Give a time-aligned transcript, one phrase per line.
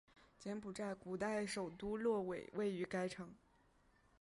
[0.39, 3.35] 柬埔寨古代首都洛韦位于该城。